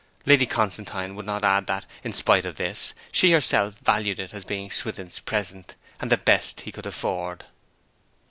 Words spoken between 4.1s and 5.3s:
it as being Swithin's